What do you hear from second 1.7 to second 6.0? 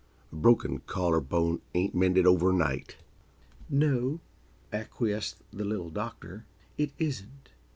ain't mended overnight." "No," acquiesced the Little